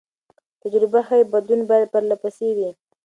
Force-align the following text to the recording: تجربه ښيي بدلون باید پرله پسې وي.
تجربه 0.61 0.99
ښيي 1.07 1.23
بدلون 1.33 1.61
باید 1.69 1.91
پرله 1.93 2.15
پسې 2.21 2.47
وي. 2.57 2.69